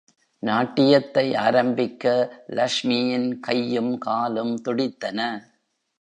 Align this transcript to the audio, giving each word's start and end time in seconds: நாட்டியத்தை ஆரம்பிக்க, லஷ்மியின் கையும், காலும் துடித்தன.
நாட்டியத்தை 0.39 1.35
ஆரம்பிக்க, 1.35 2.33
லஷ்மியின் 2.47 3.39
கையும், 3.39 3.97
காலும் 3.97 4.61
துடித்தன. 4.61 5.49